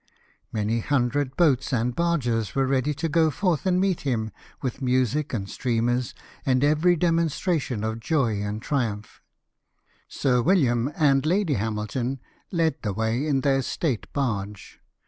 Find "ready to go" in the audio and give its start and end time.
2.65-3.29